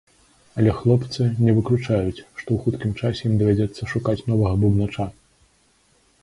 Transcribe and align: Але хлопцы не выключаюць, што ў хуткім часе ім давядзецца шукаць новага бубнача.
Але 0.59 0.71
хлопцы 0.77 1.21
не 1.47 1.53
выключаюць, 1.57 2.23
што 2.39 2.47
ў 2.53 2.57
хуткім 2.63 2.95
часе 3.03 3.21
ім 3.29 3.37
давядзецца 3.43 3.91
шукаць 3.93 4.17
новага 4.33 4.55
бубнача. 4.65 5.05